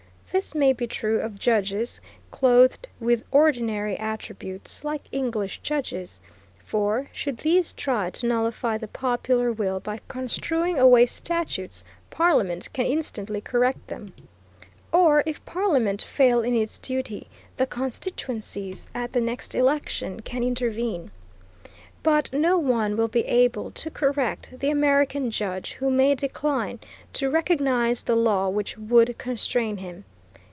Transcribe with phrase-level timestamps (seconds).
[0.33, 1.99] This may be true of judges
[2.31, 6.21] clothed with ordinary attributes, like English judges,
[6.63, 12.85] for, should these try to nullify the popular will by construing away statutes, Parliament can
[12.85, 14.13] instantly correct them,
[14.93, 17.27] or if Parliament fail in its duty,
[17.57, 21.11] the constituencies, at the next election, can intervene.
[22.03, 26.79] But no one will be able to correct the American judge who may decline
[27.11, 30.05] to recognize the law which would constrain him.